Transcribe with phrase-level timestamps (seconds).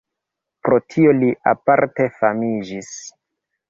[0.67, 2.95] Pro tio li aparte famiĝis.